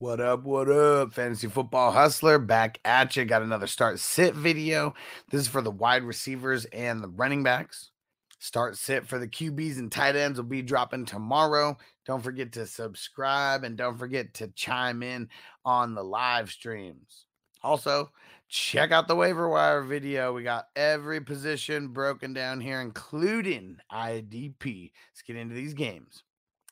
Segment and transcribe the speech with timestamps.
[0.00, 0.44] What up?
[0.44, 1.12] What up?
[1.12, 3.24] Fantasy football hustler back at you.
[3.24, 4.94] Got another start sit video.
[5.28, 7.90] This is for the wide receivers and the running backs.
[8.38, 11.76] Start sit for the QBs and tight ends will be dropping tomorrow.
[12.06, 15.28] Don't forget to subscribe and don't forget to chime in
[15.64, 17.26] on the live streams.
[17.64, 18.12] Also,
[18.48, 20.32] check out the waiver wire video.
[20.32, 24.92] We got every position broken down here, including IDP.
[25.10, 26.22] Let's get into these games.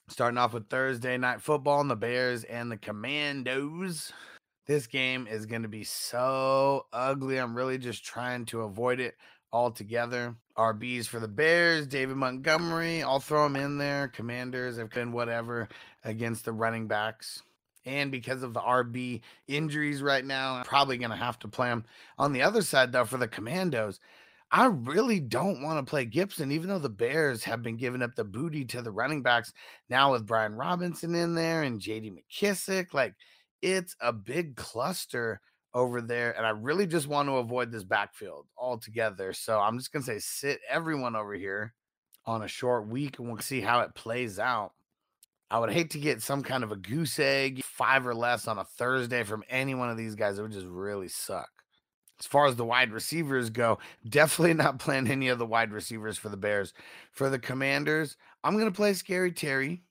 [0.09, 4.13] Starting off with Thursday night football and the Bears and the Commandos.
[4.65, 7.39] This game is going to be so ugly.
[7.39, 9.17] I'm really just trying to avoid it
[9.53, 10.37] altogether.
[10.57, 13.03] RBs for the Bears, David Montgomery.
[13.03, 14.07] I'll throw him in there.
[14.07, 15.69] Commanders have been whatever
[16.05, 17.43] against the running backs.
[17.85, 21.69] And because of the RB injuries right now, I'm probably going to have to play
[21.69, 21.85] him.
[22.17, 23.99] On the other side, though, for the Commandos,
[24.53, 28.15] I really don't want to play Gibson, even though the Bears have been giving up
[28.15, 29.53] the booty to the running backs
[29.91, 32.95] now with Brian Robinson in there and JD McKissic.
[32.95, 33.15] Like
[33.61, 35.41] it's a big cluster
[35.75, 36.37] over there.
[36.37, 39.33] And I really just want to avoid this backfield altogether.
[39.33, 41.75] So I'm just going to say sit everyone over here
[42.25, 44.73] on a short week and we'll see how it plays out.
[45.51, 48.59] I would hate to get some kind of a goose egg, five or less on
[48.59, 50.39] a Thursday from any one of these guys.
[50.39, 51.51] It would just really suck.
[52.19, 53.79] As far as the wide receivers go,
[54.09, 56.73] definitely not playing any of the wide receivers for the Bears.
[57.13, 59.83] For the Commanders, I'm going to play Scary Terry.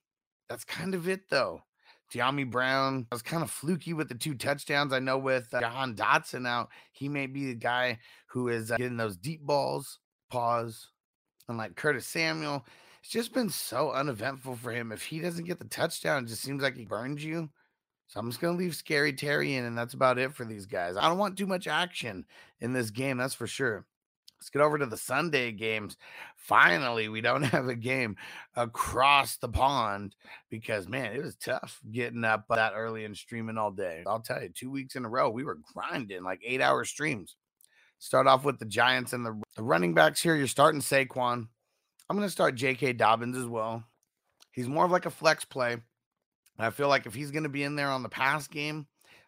[0.50, 1.62] That's kind of it, though.
[2.14, 4.94] Dyami Brown was kind of fluky with the two touchdowns.
[4.94, 8.78] I know with uh, Jahan Dotson out, he may be the guy who is uh,
[8.78, 10.00] getting those deep balls.
[10.30, 10.88] Pause.
[11.48, 12.66] And like Curtis Samuel,
[13.02, 14.92] it's just been so uneventful for him.
[14.92, 17.50] If he doesn't get the touchdown, it just seems like he burns you.
[18.08, 20.66] So I'm just going to leave Scary Terry in, and that's about it for these
[20.66, 20.96] guys.
[20.96, 22.26] I don't want too much action
[22.62, 23.86] in this game, that's for sure.
[24.40, 25.98] Let's get over to the Sunday games.
[26.36, 28.16] Finally, we don't have a game
[28.56, 30.16] across the pond
[30.50, 34.04] because, man, it was tough getting up that early and streaming all day.
[34.06, 37.36] I'll tell you, two weeks in a row, we were grinding like eight hour streams.
[37.98, 40.36] Start off with the Giants and the, the running backs here.
[40.36, 41.48] You're starting Saquon.
[42.08, 42.94] I'm going to start J.K.
[42.94, 43.84] Dobbins as well.
[44.52, 45.78] He's more of like a flex play.
[46.58, 48.88] I feel like if he's going to be in there on the pass game,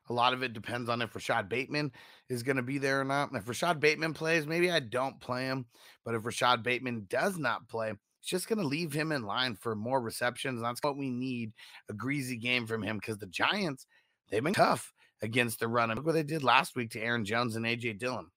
[0.09, 1.91] a lot of it depends on if Rashod Bateman
[2.29, 3.29] is going to be there or not.
[3.33, 5.65] If Rashod Bateman plays, maybe I don't play him.
[6.05, 9.55] But if Rashod Bateman does not play, it's just going to leave him in line
[9.55, 10.61] for more receptions.
[10.61, 11.51] That's what we need
[11.89, 13.85] a greasy game from him because the Giants,
[14.29, 15.89] they've been tough against the run.
[15.89, 18.27] And look what they did last week to Aaron Jones and AJ Dillon.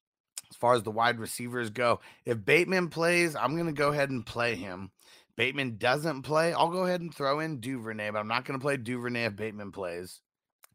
[0.51, 4.11] As far as the wide receivers go, if Bateman plays, I'm going to go ahead
[4.11, 4.91] and play him.
[5.36, 8.62] Bateman doesn't play, I'll go ahead and throw in Duvernay, but I'm not going to
[8.62, 10.20] play Duvernay if Bateman plays.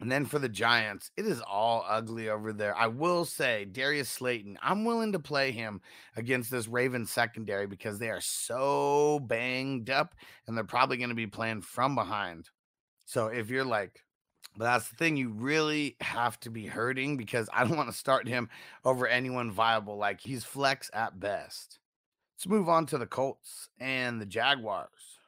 [0.01, 2.75] And then for the Giants, it is all ugly over there.
[2.75, 5.81] I will say, Darius Slayton, I'm willing to play him
[6.17, 10.13] against this Ravens secondary because they are so banged up
[10.47, 12.49] and they're probably going to be playing from behind.
[13.05, 14.01] So if you're like,
[14.57, 17.95] but that's the thing, you really have to be hurting because I don't want to
[17.95, 18.49] start him
[18.83, 19.97] over anyone viable.
[19.97, 21.79] Like he's flex at best.
[22.35, 25.19] Let's move on to the Colts and the Jaguars.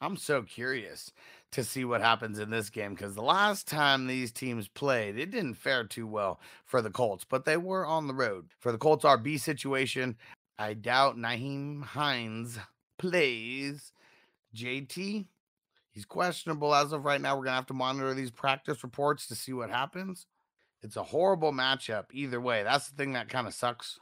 [0.00, 1.10] I'm so curious
[1.50, 5.32] to see what happens in this game because the last time these teams played, it
[5.32, 8.46] didn't fare too well for the Colts, but they were on the road.
[8.60, 10.16] For the Colts RB situation,
[10.56, 12.60] I doubt Nyheim Hines
[12.96, 13.92] plays.
[14.54, 15.26] JT,
[15.90, 17.34] he's questionable as of right now.
[17.36, 20.26] We're going to have to monitor these practice reports to see what happens.
[20.80, 22.62] It's a horrible matchup either way.
[22.62, 23.98] That's the thing that kind of sucks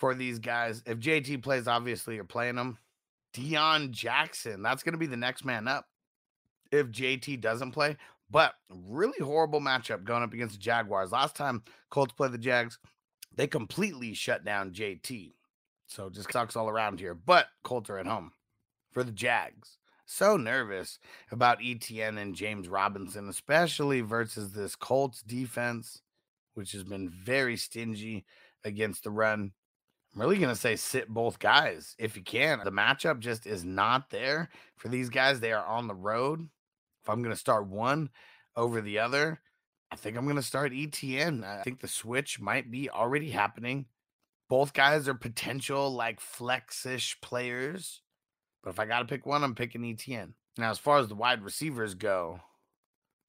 [0.00, 0.82] for these guys.
[0.86, 2.78] If JT plays, obviously you're playing him.
[3.34, 5.86] Deon Jackson, that's going to be the next man up
[6.72, 7.96] if JT doesn't play.
[8.30, 11.12] But really horrible matchup going up against the Jaguars.
[11.12, 12.78] Last time Colts played the Jags,
[13.36, 15.32] they completely shut down JT.
[15.86, 17.14] So just sucks all around here.
[17.14, 18.32] But Colts are at home
[18.92, 19.78] for the Jags.
[20.06, 20.98] So nervous
[21.30, 26.02] about ETN and James Robinson, especially versus this Colts defense,
[26.54, 28.24] which has been very stingy
[28.64, 29.52] against the run.
[30.14, 32.60] I'm really going to say sit both guys if you can.
[32.64, 35.38] The matchup just is not there for these guys.
[35.38, 36.48] They are on the road.
[37.02, 38.10] If I'm going to start one
[38.56, 39.40] over the other,
[39.92, 41.44] I think I'm going to start ETN.
[41.44, 43.86] I think the switch might be already happening.
[44.48, 48.02] Both guys are potential like flexish players.
[48.62, 50.32] But if I got to pick one, I'm picking ETN.
[50.58, 52.40] Now, as far as the wide receivers go,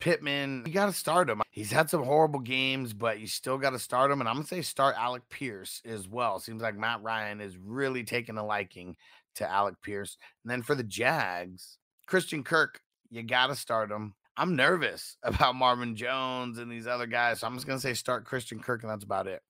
[0.02, 1.42] Pittman, you got to start him.
[1.52, 4.20] He's had some horrible games, but you still got to start him.
[4.20, 6.40] And I'm going to say start Alec Pierce as well.
[6.40, 8.98] Seems like Matt Ryan is really taking a liking
[9.36, 10.18] to Alec Pierce.
[10.44, 11.78] And then for the Jags,
[12.08, 14.16] Christian Kirk, you got to start him.
[14.36, 17.40] I'm nervous about Marvin Jones and these other guys.
[17.40, 19.42] So I'm just going to say start Christian Kirk, and that's about it.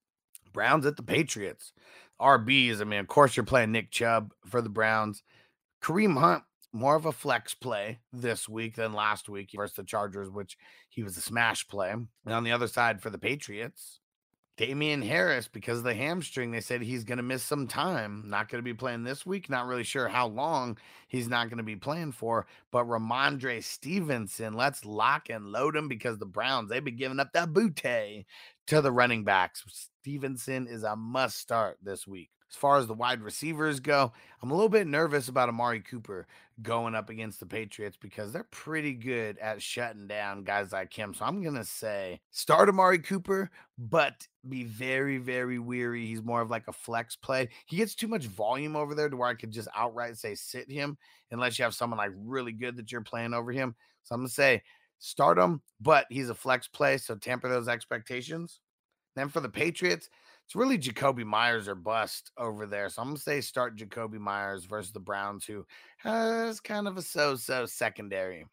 [0.53, 1.71] Browns at the Patriots.
[2.19, 2.81] RBs.
[2.81, 5.23] I mean, of course, you're playing Nick Chubb for the Browns.
[5.81, 10.29] Kareem Hunt, more of a flex play this week than last week versus the Chargers,
[10.29, 10.57] which
[10.89, 11.91] he was a smash play.
[11.91, 13.99] And on the other side for the Patriots,
[14.57, 18.23] Damien Harris, because of the hamstring, they said he's going to miss some time.
[18.27, 19.49] Not going to be playing this week.
[19.49, 20.77] Not really sure how long
[21.07, 22.45] he's not going to be playing for.
[22.71, 27.33] But Rhamondre Stevenson, let's lock and load him because the Browns, they've been giving up
[27.33, 28.27] that booty
[28.67, 29.63] to the running backs.
[30.01, 32.29] Stevenson is a must start this week.
[32.51, 34.11] As far as the wide receivers go,
[34.41, 36.27] I'm a little bit nervous about Amari Cooper
[36.61, 41.13] going up against the Patriots because they're pretty good at shutting down guys like him.
[41.13, 46.05] So I'm going to say start Amari Cooper, but be very, very weary.
[46.05, 47.47] He's more of like a flex play.
[47.67, 50.69] He gets too much volume over there to where I could just outright say sit
[50.69, 50.97] him
[51.31, 53.75] unless you have someone like really good that you're playing over him.
[54.03, 54.61] So I'm going to say
[54.99, 56.97] start him, but he's a flex play.
[56.97, 58.59] So tamper those expectations.
[59.15, 60.09] Then for the Patriots,
[60.51, 62.89] it's really Jakobi Meyers or bust over there.
[62.89, 65.65] So I'm gonna say start Jakobi Meyers versus the Browns, who
[65.99, 68.45] has kind of a so-so secondary.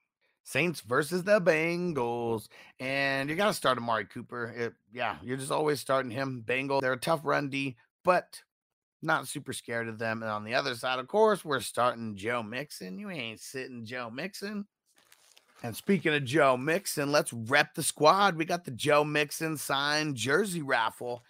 [0.45, 2.47] Saints versus the Bengals,
[2.79, 4.55] and you got to start Amari Cooper.
[4.57, 6.43] It, yeah, you're just always starting him.
[6.47, 8.41] Bengal, they're a tough run D, but
[9.03, 10.23] not super scared of them.
[10.23, 13.01] And on the other side, of course, we're starting Joe Mixon.
[13.01, 14.67] You ain't sitting Joe Mixon.
[15.65, 18.37] And speaking of Joe Mixon, let's rep the squad.
[18.37, 21.25] We got the Joe Mixon signed jersey raffle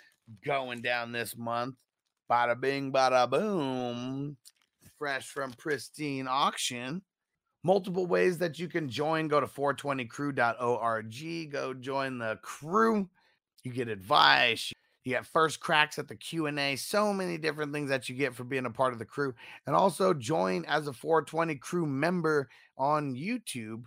[0.44, 1.76] going down this month.
[2.30, 4.36] Bada bing, bada boom.
[4.98, 7.02] Fresh from pristine auction.
[7.64, 9.28] Multiple ways that you can join.
[9.28, 11.52] Go to 420crew.org.
[11.52, 13.08] Go join the crew.
[13.64, 14.72] You get advice.
[15.04, 16.76] You get first cracks at the Q&A.
[16.76, 19.34] So many different things that you get for being a part of the crew.
[19.66, 23.54] And also join as a 420 crew member on YouTube.
[23.54, 23.84] You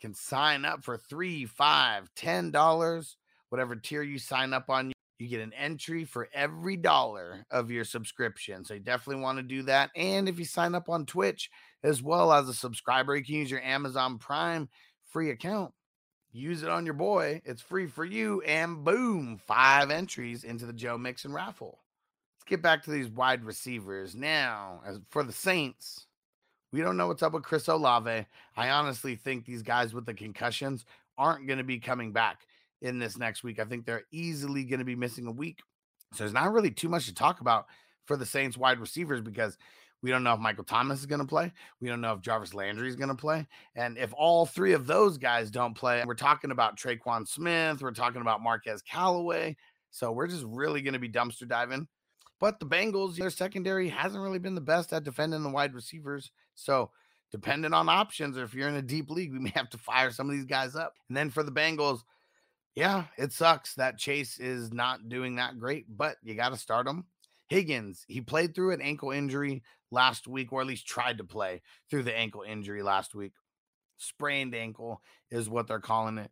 [0.00, 3.16] can sign up for three, five, ten dollars,
[3.50, 7.84] whatever tier you sign up on you get an entry for every dollar of your
[7.84, 8.64] subscription.
[8.64, 9.90] So you definitely want to do that.
[9.94, 11.50] And if you sign up on Twitch
[11.82, 14.68] as well as a subscriber, you can use your Amazon Prime
[15.10, 15.72] free account.
[16.32, 17.40] Use it on your boy.
[17.44, 18.40] It's free for you.
[18.42, 21.78] And boom, five entries into the Joe Mixon raffle.
[22.36, 24.16] Let's get back to these wide receivers.
[24.16, 26.08] Now, as for the Saints,
[26.72, 28.26] we don't know what's up with Chris Olave.
[28.56, 30.84] I honestly think these guys with the concussions
[31.16, 32.40] aren't going to be coming back
[32.84, 33.58] in this next week.
[33.58, 35.60] I think they're easily going to be missing a week.
[36.12, 37.66] So there's not really too much to talk about
[38.04, 39.56] for the Saints wide receivers because
[40.02, 41.50] we don't know if Michael Thomas is going to play.
[41.80, 43.46] We don't know if Jarvis Landry is going to play.
[43.74, 47.90] And if all three of those guys don't play, we're talking about Tre'Quan Smith, we're
[47.90, 49.56] talking about Marquez Callaway.
[49.90, 51.88] So we're just really going to be dumpster diving.
[52.38, 56.30] But the Bengals, their secondary hasn't really been the best at defending the wide receivers.
[56.54, 56.90] So
[57.32, 60.10] depending on options, or if you're in a deep league, we may have to fire
[60.10, 60.92] some of these guys up.
[61.08, 62.02] And then for the Bengals,
[62.74, 66.88] yeah, it sucks that Chase is not doing that great, but you got to start
[66.88, 67.04] him.
[67.48, 71.62] Higgins, he played through an ankle injury last week, or at least tried to play
[71.88, 73.32] through the ankle injury last week.
[73.96, 76.30] Sprained ankle is what they're calling it.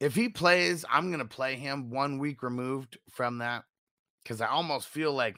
[0.00, 3.64] If he plays, I'm going to play him one week removed from that
[4.22, 5.36] because I almost feel like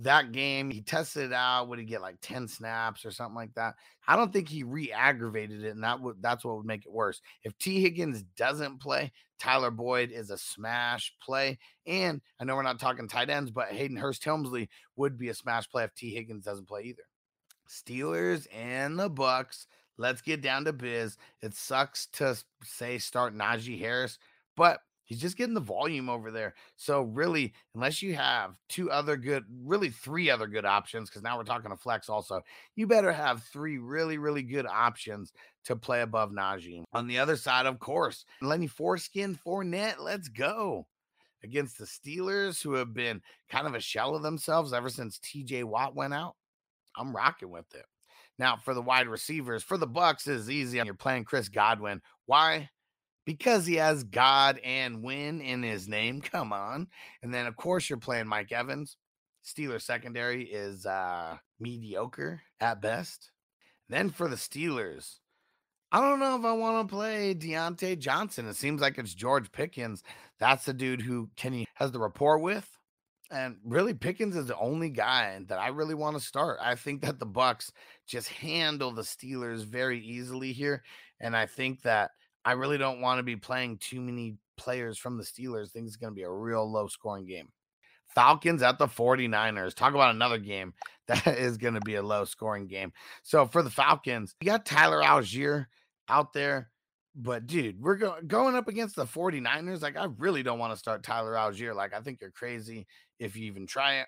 [0.00, 3.54] that game he tested it out would he get like 10 snaps or something like
[3.54, 3.74] that?
[4.06, 7.20] I don't think he re-aggravated it and that would that's what would make it worse.
[7.42, 12.62] If Tee Higgins doesn't play tyler boyd is a smash play and i know we're
[12.62, 16.14] not talking tight ends but hayden hurst helmsley would be a smash play if Tee
[16.14, 17.04] Higgins doesn't play either.
[17.68, 19.66] Steelers and the bucks
[19.96, 21.16] let's get down to biz.
[21.42, 24.18] It sucks to say start najee harris
[24.56, 26.54] but He's just getting the volume over there.
[26.76, 31.38] So really, unless you have two other good, really three other good options, because now
[31.38, 32.42] we're talking to flex also,
[32.76, 35.32] you better have three really, really good options
[35.64, 36.84] to play above Najee.
[36.92, 40.86] On the other side, of course, Lenny Foreskin Fournette, let's go.
[41.42, 45.64] Against the Steelers, who have been kind of a shell of themselves ever since TJ
[45.64, 46.34] Watt went out.
[46.96, 47.86] I'm rocking with it.
[48.38, 50.76] Now, for the wide receivers, for the Bucks is easy.
[50.84, 52.02] You're playing Chris Godwin.
[52.26, 52.68] Why?
[53.28, 56.22] Because he has God and win in his name.
[56.22, 56.86] Come on.
[57.22, 58.96] And then, of course, you're playing Mike Evans.
[59.44, 63.30] Steelers secondary is uh, mediocre at best.
[63.90, 65.16] Then for the Steelers,
[65.92, 68.48] I don't know if I want to play Diontae Johnson.
[68.48, 70.02] It seems like it's George Pickens.
[70.40, 72.66] That's the dude who Kenny has the rapport with.
[73.30, 76.60] And really, Pickens is the only guy that I really want to start.
[76.62, 77.72] I think that the Bucks
[78.06, 80.82] just handle the Steelers very easily here.
[81.20, 82.12] And I think that
[82.44, 85.70] I really don't want to be playing too many players from the Steelers.
[85.70, 87.48] Think it's going to be a real low scoring game.
[88.14, 89.74] Falcons at the 49ers.
[89.74, 90.74] Talk about another game
[91.08, 92.92] that is going to be a low scoring game.
[93.22, 95.66] So for the Falcons, you got Tyler Allgeier
[96.08, 96.70] out there.
[97.14, 99.82] But dude, we're go- going up against the 49ers.
[99.82, 101.74] Like, I really don't want to start Tyler Allgeier.
[101.74, 102.86] Like, I think you're crazy
[103.18, 104.06] if you even try it.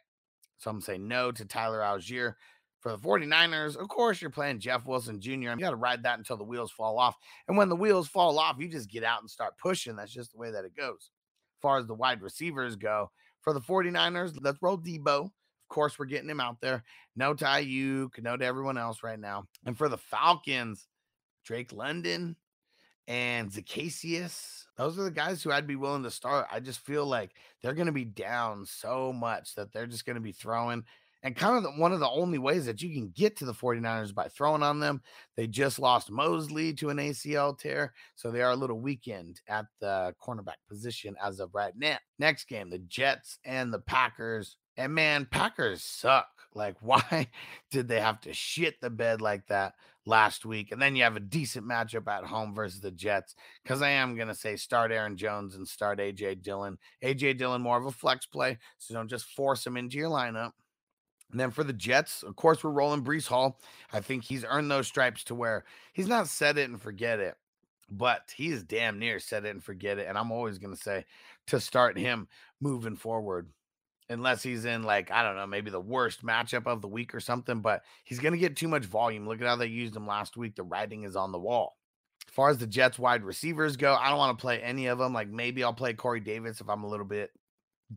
[0.59, 2.35] So I'm saying no to Tyler Allgeier.
[2.81, 5.33] For the 49ers, of course, you're playing Jeff Wilson Jr.
[5.33, 7.17] You got to ride that until the wheels fall off.
[7.47, 9.97] And when the wheels fall off, you just get out and start pushing.
[9.97, 11.11] That's just the way that it goes.
[11.57, 13.11] As far as the wide receivers go,
[13.43, 15.27] for the 49ers, let's roll Deebo.
[15.27, 15.31] Of
[15.69, 16.83] course, we're getting him out there.
[17.17, 19.45] No to no to everyone else right now.
[19.67, 20.89] And for the Falcons,
[21.45, 22.37] Drake London
[23.07, 24.65] and Zaccheaus.
[24.77, 26.47] Those are the guys who I'd be willing to start.
[26.51, 30.15] I just feel like they're going to be down so much that they're just going
[30.15, 30.85] to be throwing.
[31.23, 33.53] And kind of the, one of the only ways that you can get to the
[33.53, 35.03] 49ers by throwing on them.
[35.37, 37.93] They just lost Moseley to an ACL tear.
[38.15, 41.99] So they are a little weakened at the cornerback position as of right now.
[42.19, 44.57] Next game, the Jets and the Packers.
[44.77, 46.29] And man, Packers suck.
[46.55, 47.29] Like, why
[47.71, 49.75] did they have to shit the bed like that
[50.07, 50.73] last week?
[50.73, 53.35] And then you have a decent matchup at home versus the Jets.
[53.63, 56.79] Because I am going to say start Aaron Jones and start AJ Dillon.
[57.05, 58.59] AJ Dillon, more of a flex play.
[58.79, 60.53] So don't just force him into your lineup.
[61.31, 63.61] And then for the Jets, of course, we're rolling Breece Hall.
[63.93, 67.37] I think he's earned those stripes to where he's not set it and forget it,
[67.91, 70.07] but he's damn near set it and forget it.
[70.09, 71.05] And I'm always going to say
[71.49, 72.29] to start him
[72.61, 73.49] moving forward,
[74.09, 77.21] unless he's in like, I don't know, maybe the worst matchup of the week or
[77.21, 79.29] something, but he's going to get too much volume.
[79.29, 80.57] Look at how they used him last week.
[80.57, 81.77] The writing is on the wall.
[82.27, 84.99] As far as the Jets wide receivers go, I don't want to play any of
[84.99, 85.13] them.
[85.13, 87.31] Like maybe I'll play Corey Davis if I'm a little bit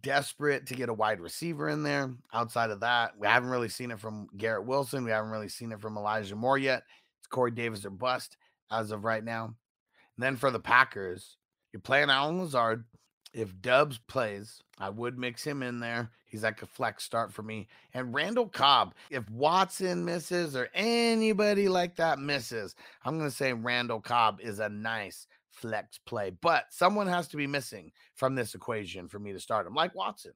[0.02, 2.14] desperate to get a wide receiver in there.
[2.34, 5.04] Outside of that, we haven't really seen it from Garrett Wilson.
[5.04, 6.84] We haven't really seen it from Elijah Moore yet.
[7.20, 8.38] It's Corey Davis or bust
[8.72, 9.46] as of right now.
[9.46, 11.38] And then for the Packers,
[11.72, 12.86] you're playing Allen Lazard.
[13.34, 16.12] If Dubs plays, I would mix him in there.
[16.28, 17.68] He's like a flex start for me.
[17.94, 23.54] And Randall Cobb, if Watson misses or anybody like that misses, I'm going to say
[23.54, 25.28] Randall Cobb is a nice
[25.64, 29.66] flex play, but someone has to be missing from this equation for me to start
[29.66, 30.34] him, like Watson.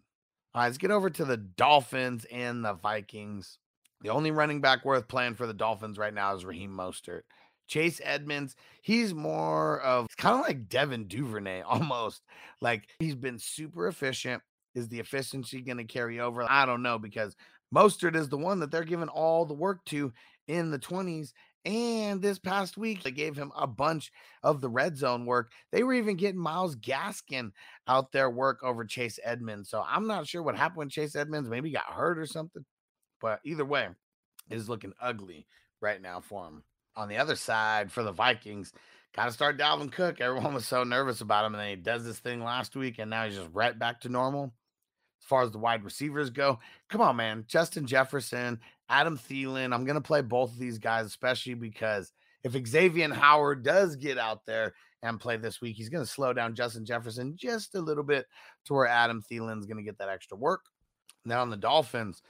[0.56, 3.60] All right, let's get over to the Dolphins and the Vikings.
[4.02, 7.24] The only running back worth playing for the Dolphins right now is Raheem Mostert.
[7.68, 12.22] Chase Edmonds, he's more of kind of like Devin Duvernay almost.
[12.62, 14.42] Like he's been super efficient.
[14.76, 16.46] Is the efficiency going to carry over?
[16.50, 17.36] I don't know because
[17.76, 20.14] Mostert is the one that they're giving all the work to
[20.48, 21.34] in the 20s
[21.66, 24.12] and this past week, they gave him a bunch
[24.44, 25.52] of the red zone work.
[25.72, 27.52] They were even getting Myles Gaskin
[27.88, 29.70] out there work over Chase Edmonds.
[29.70, 31.50] So I'm not sure what happened with Chase Edmonds.
[31.50, 32.64] Maybe got hurt or something.
[33.20, 33.90] But either way,
[34.50, 35.46] is looking ugly
[35.82, 36.64] right now for him.
[36.96, 38.72] On the other side, for the Vikings,
[39.16, 40.20] got to start Dalvin Cook.
[40.20, 43.10] Everyone was so nervous about him, and then he does this thing last week, and
[43.10, 44.54] now he's just right back to normal.
[45.22, 46.60] As far as the wide receivers go,
[46.90, 47.46] come on, man.
[47.48, 49.74] Justin Jefferson Adam Thielen.
[49.74, 52.12] I'm going to play both of these guys, especially because
[52.44, 56.34] if Xavier Howard does get out there and play this week, he's going to slow
[56.34, 58.26] down Justin Jefferson just a little bit
[58.66, 60.62] to where Adam Thielen's going to get that extra work.
[61.26, 62.22] Now on the Dolphins,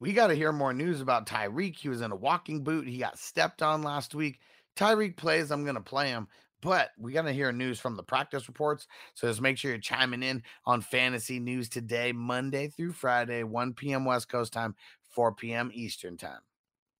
[0.00, 1.78] we got to hear more news about Tyreek.
[1.78, 2.86] He was in a walking boot.
[2.86, 4.40] He got stepped on last week.
[4.76, 5.50] Tyreek plays.
[5.50, 6.28] I'm going to play him.
[6.60, 8.86] But we got to hear news from the practice reports.
[9.12, 13.74] So just make sure you're chiming in on fantasy news today, Monday through Friday, 1
[13.74, 14.06] p.m.
[14.06, 14.74] West Coast time,
[15.14, 15.70] 4 p.m.
[15.72, 16.40] Eastern time.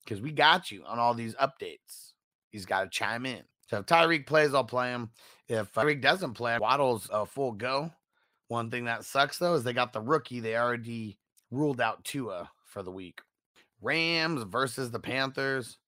[0.04, 2.12] Because we got you on all these updates.
[2.50, 3.42] He's got to chime in.
[3.68, 5.10] So if Tyreek plays, I'll play him.
[5.48, 7.90] If Tyreek doesn't play, Waddle's a full go.
[8.48, 10.40] One thing that sucks though is they got the rookie.
[10.40, 11.18] They already
[11.50, 13.20] ruled out Tua for the week.
[13.80, 15.78] Rams versus the Panthers.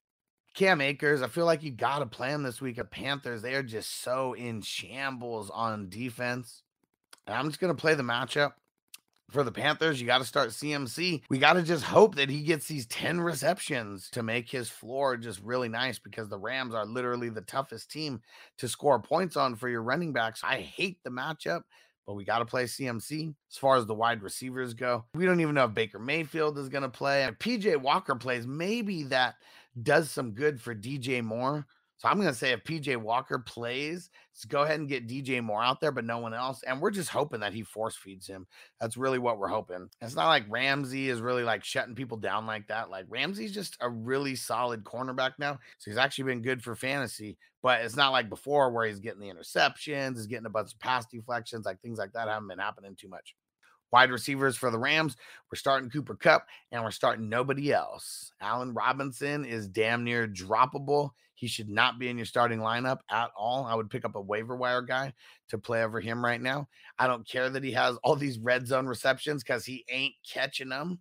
[0.54, 3.42] Cam Akers, I feel like you got to play him this week at Panthers.
[3.42, 6.62] They are just so in shambles on defense.
[7.26, 8.52] And I'm just going to play the matchup
[9.30, 10.00] for the Panthers.
[10.00, 11.22] You got to start CMC.
[11.28, 15.16] We got to just hope that he gets these 10 receptions to make his floor
[15.16, 18.20] just really nice because the Rams are literally the toughest team
[18.58, 20.42] to score points on for your running backs.
[20.44, 21.62] I hate the matchup
[22.06, 23.34] but we got to play CMC.
[23.50, 26.68] As far as the wide receivers go, we don't even know if Baker Mayfield is
[26.68, 27.24] going to play.
[27.24, 29.34] If PJ Walker plays, maybe that
[29.82, 31.66] does some good for DJ Moore.
[31.98, 34.10] So I'm going to say if PJ Walker plays,
[34.48, 36.62] go ahead and get DJ Moore out there, but no one else.
[36.62, 38.46] And we're just hoping that he force feeds him.
[38.80, 39.88] That's really what we're hoping.
[40.02, 42.90] It's not like Ramsey is really like shutting people down like that.
[42.90, 45.58] Like Ramsey's just a really solid cornerback now.
[45.78, 49.20] So he's actually been good for fantasy, but it's not like before where he's getting
[49.20, 52.58] the interceptions, he's getting a bunch of pass deflections, like things like that haven't been
[52.58, 53.34] happening too much.
[53.90, 55.16] Wide receivers for the Rams,
[55.50, 58.32] we're starting Cooper Kupp and we're starting nobody else.
[58.42, 61.12] Allen Robinson is damn near droppable.
[61.36, 63.66] He should not be in your starting lineup at all.
[63.66, 65.12] I would pick up a waiver wire guy
[65.50, 66.66] to play over him right now.
[66.98, 70.70] I don't care that he has all these red zone receptions because he ain't catching
[70.70, 70.98] them.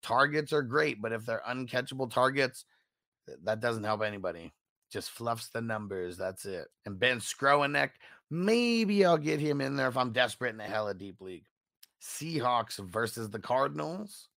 [0.00, 2.66] Targets are great, but if they're uncatchable targets,
[3.42, 4.52] that doesn't help anybody.
[4.90, 6.16] Just fluffs the numbers.
[6.16, 6.68] That's it.
[6.86, 7.90] And Ben Skowronek,
[8.30, 11.46] maybe I'll get him in there if I'm desperate in a hella deep league.
[12.00, 14.28] Seahawks versus the Cardinals.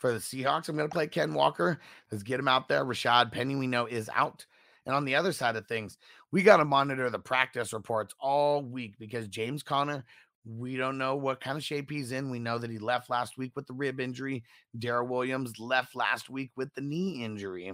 [0.00, 1.80] For the Seahawks, I'm going to play Ken Walker.
[2.12, 2.84] Let's get him out there.
[2.84, 4.44] Rashaad Penny, we know, is out.
[4.86, 5.98] And on the other side of things,
[6.30, 10.04] we got to monitor the practice reports all week because James Conner,
[10.44, 12.30] we don't know what kind of shape he's in.
[12.30, 14.44] We know that he left last week with the rib injury.
[14.78, 17.72] Darrel Williams left last week with the knee injury.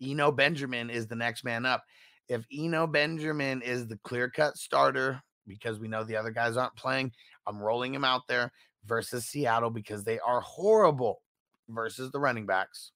[0.00, 1.82] Eno Benjamin is the next man up.
[2.28, 6.76] If Eno Benjamin is the clear cut starter, because we know the other guys aren't
[6.76, 7.10] playing,
[7.46, 8.52] I'm rolling him out there
[8.86, 11.22] versus Seattle because they are horrible
[11.68, 12.92] versus the running backs.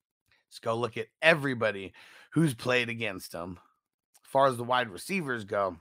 [0.49, 1.93] Let's go look at everybody
[2.37, 3.59] who's played against them.
[4.23, 5.79] As far as the wide receivers go,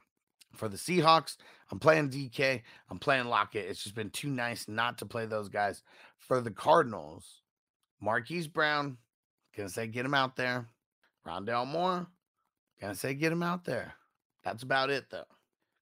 [0.53, 1.35] for the Seahawks,
[1.69, 3.65] I'm playing DK, I'm playing Lockett.
[3.65, 5.83] It's just been too nice not to play those guys.
[6.17, 7.41] For the Cardinals,
[7.99, 8.97] Marquise Brown,
[9.57, 10.69] gonna say get him out there.
[11.27, 12.07] Rondale Moore,
[12.79, 13.93] gonna say get him out there.
[14.45, 15.27] That's about it though.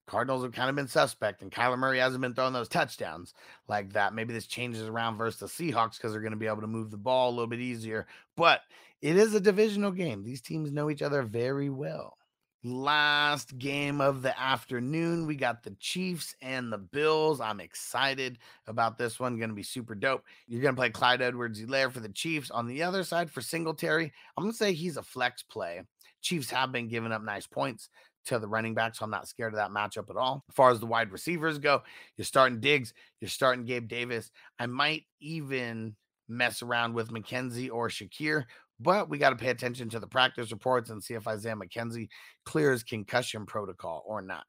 [0.07, 3.35] Cardinals have kind of been suspect, and Kyler Murray hasn't been throwing those touchdowns
[3.67, 4.15] like that.
[4.15, 6.91] Maybe this changes around versus the Seahawks because they're going to be able to move
[6.91, 8.05] the ball a little bit easier.
[8.35, 8.61] But
[9.03, 10.23] it is a divisional game.
[10.23, 12.17] These teams know each other very well.
[12.63, 17.41] Last game of the afternoon, we got the Chiefs and the Bills.
[17.41, 19.37] I'm excited about this one.
[19.37, 20.23] Going to be super dope.
[20.47, 22.49] You're going to play Clyde Edwards-Helaire for the Chiefs.
[22.49, 25.81] On the other side, for Singletary, I'm going to say he's a flex play.
[26.21, 27.89] Chiefs have been giving up nice points
[28.27, 30.45] to the running back, so I'm not scared of that matchup at all.
[30.47, 31.83] As far as the wide receivers go,
[32.15, 34.31] you're starting Diggs, you're starting Gabe Davis.
[34.57, 35.97] I might even
[36.29, 38.45] mess around with McKenzie or Shakir,
[38.79, 42.09] but we got to pay attention to the practice reports and see if Isaiah McKenzie
[42.45, 44.45] clears concussion protocol or not.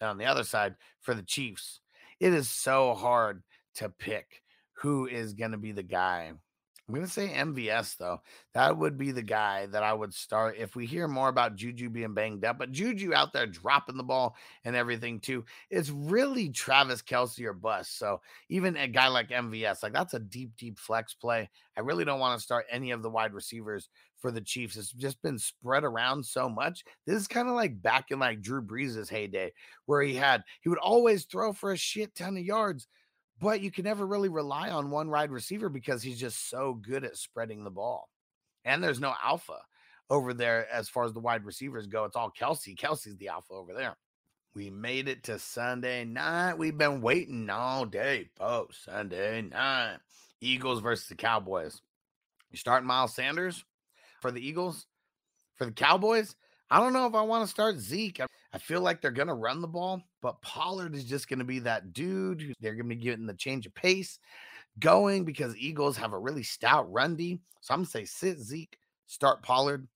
[0.00, 1.80] And on the other side, for the Chiefs,
[2.20, 3.42] it is so hard
[3.76, 4.42] to pick
[4.74, 6.32] who is going to be the guy
[6.90, 8.20] I'm going to say MVS, though.
[8.52, 11.88] That would be the guy that I would start if we hear more about Juju
[11.88, 12.58] being banged up.
[12.58, 15.44] But Juju out there dropping the ball and everything, too.
[15.70, 17.96] It's really Travis Kelce or bust.
[17.96, 21.48] So even a guy like MVS, like that's a deep, deep flex play.
[21.76, 24.76] I really don't want to start any of the wide receivers for the Chiefs.
[24.76, 26.82] It's just been spread around so much.
[27.06, 29.52] This is kind of like back in like Drew Brees' heyday,
[29.86, 32.88] where he had, he would always throw for a shit ton of yards
[33.40, 37.04] but you can never really rely on one wide receiver because he's just so good
[37.04, 38.08] at spreading the ball.
[38.64, 39.58] And there's no alpha
[40.10, 42.04] over there as far as the wide receivers go.
[42.04, 42.76] It's all Kelce.
[42.76, 43.96] Kelce's the alpha over there.
[44.54, 46.58] We made it to Sunday night.
[46.58, 48.84] We've been waiting all day, folks.
[48.84, 49.98] Sunday night.
[50.40, 51.80] Eagles versus the Cowboys.
[52.50, 53.64] You start Miles Sanders
[54.20, 54.86] for the Eagles?
[55.54, 56.34] For the Cowboys?
[56.70, 58.20] I don't know if I want to start Zeke.
[58.52, 61.44] I feel like they're going to run the ball, but Pollard is just going to
[61.44, 62.54] be that dude.
[62.60, 64.18] They're going to be getting the change of pace
[64.78, 67.38] going because Eagles have a really stout run D.
[67.60, 69.86] So I'm going to say sit Zeke, start Pollard.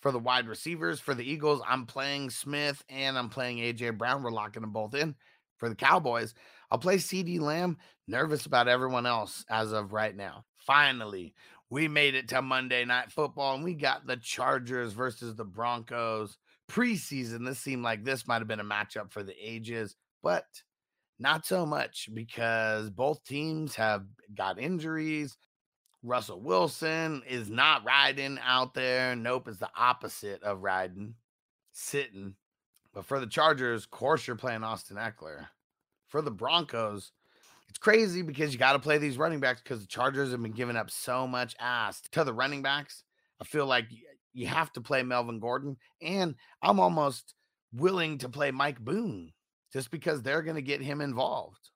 [0.00, 4.22] For the wide receivers, for the Eagles, I'm playing Smith and I'm playing AJ Brown.
[4.22, 5.16] We're locking them both in.
[5.56, 6.34] For the Cowboys,
[6.70, 7.78] I'll play CeeDee Lamb.
[8.06, 10.44] Nervous about everyone else as of right now.
[10.56, 11.34] Finally,
[11.68, 16.38] we made it to Monday Night Football and we got the Chargers versus the Broncos.
[16.70, 20.44] Preseason, this seemed like this might have been a matchup for the ages, but
[21.18, 24.04] not so much because both teams have
[24.34, 25.36] got injuries.
[26.02, 29.16] Russell Wilson is not riding out there.
[29.16, 31.14] Nope, it's the opposite of riding,
[31.72, 32.34] sitting.
[32.92, 35.48] But for the Chargers, of course, you're playing Austin Ekeler.
[36.06, 37.12] For the Broncos,
[37.68, 40.52] it's crazy because you got to play these running backs because the Chargers have been
[40.52, 43.02] giving up so much ass to the running backs.
[43.40, 43.86] I feel like
[44.38, 47.34] you have to play Melvin Gordon, and I'm almost
[47.72, 49.32] willing to play Mike Boone
[49.72, 51.70] just because they're going to get him involved.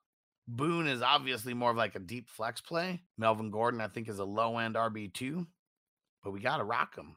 [0.47, 3.01] Boone is obviously more of like a deep flex play.
[3.17, 5.45] Melvin Gordon, I think, is a low end RB2,
[6.23, 7.15] but we got to rock him.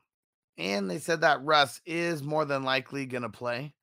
[0.59, 3.75] And they said that Russ is more than likely going to play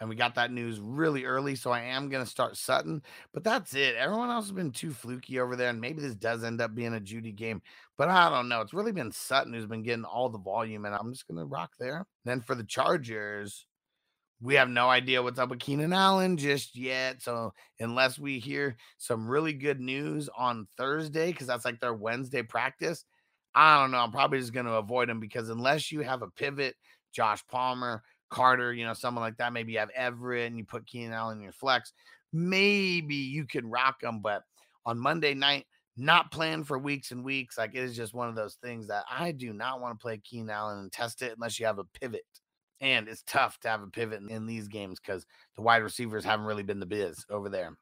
[0.00, 1.56] and we got that news really early.
[1.56, 3.96] So I am going to start Sutton, but that's it.
[3.96, 6.94] Everyone else has been too fluky over there, and maybe this does end up being
[6.94, 7.62] a Jeudy game,
[7.96, 8.60] but I don't know.
[8.60, 11.44] It's really been Sutton who's been getting all the volume, and I'm just going to
[11.44, 12.06] rock there.
[12.24, 13.66] Then for the Chargers,
[14.40, 17.22] we have no idea what's up with Keenan Allen just yet.
[17.22, 22.42] So unless we hear some really good news on Thursday, because that's like their Wednesday
[22.42, 23.04] practice,
[23.54, 23.98] I don't know.
[23.98, 26.74] I'm probably just going to avoid him because unless you have a pivot,
[27.14, 29.52] Josh Palmer Carter, you know, someone like that.
[29.52, 31.92] Maybe you have Everett and you put Keenan Allen in your flex.
[32.32, 34.42] Maybe you can rock them, but
[34.84, 37.56] on Monday night, not playing for weeks and weeks.
[37.56, 40.18] Like it is just one of those things that I do not want to play
[40.18, 42.24] Keenan Allen and test it unless you have a pivot.
[42.80, 45.24] And it's tough to have a pivot in, in these games because
[45.56, 47.76] the wide receivers haven't really been the biz over there.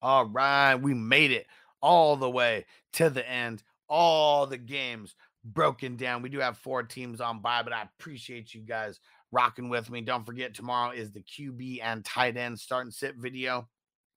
[0.00, 1.46] All right, we made it
[1.80, 3.62] all the way to the end.
[3.88, 6.22] All the games broken down.
[6.22, 9.00] We do have four teams on by, but I appreciate you guys
[9.32, 10.00] rocking with me.
[10.00, 13.68] Don't forget, tomorrow is the QB and tight end start and sit video.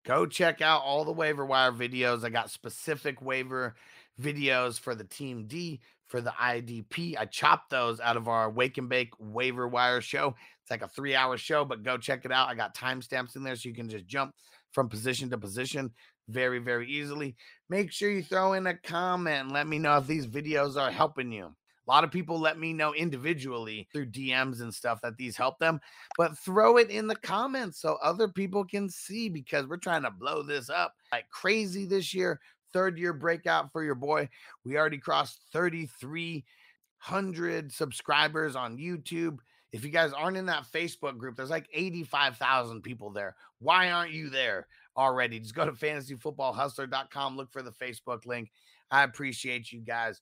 [0.06, 2.24] Go check out all the waiver wire videos.
[2.24, 3.76] I got specific waiver
[4.20, 7.16] videos for the team D, for the IDP.
[7.18, 10.36] I chopped those out of our Wake and Bake waiver wire show.
[10.62, 12.50] It's like a three hour show, but go check it out.
[12.50, 14.34] I got timestamps in there so you can just jump
[14.72, 15.92] from position to position
[16.28, 17.36] very, very easily.
[17.70, 20.92] Make sure you throw in a comment and let me know if these videos are
[20.92, 21.56] helping you.
[21.90, 25.58] A lot of people let me know individually through DMs and stuff that these help
[25.58, 25.82] them,
[26.20, 30.12] but throw it in the comments so other people can see because we're trying to
[30.12, 32.40] blow this up like crazy this year.
[32.74, 34.30] Third year breakout for your boy.
[34.64, 39.40] We already crossed 3,300 subscribers on YouTube.
[39.72, 43.36] If you guys aren't in that Facebook group, there's like 85,000 people there.
[43.58, 45.40] Why aren't you there already?
[45.40, 48.52] Just go to fantasyfootballhustler.com, look for the Facebook link.
[48.92, 50.22] I appreciate you guys.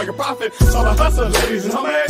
[0.00, 0.54] Make a profit.
[0.54, 2.09] So the hustle, ladies and homies,